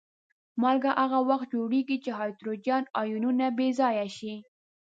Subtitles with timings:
[0.61, 4.33] مالګه هغه وخت جوړیږي چې هایدروجن آیونونه بې ځایه شي.